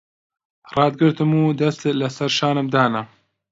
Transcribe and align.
ڕاتگرتم 0.75 1.31
و 1.41 1.43
دەستت 1.61 1.93
لەسەر 2.01 2.29
شانم 2.37 2.67
دانا... 2.73 3.01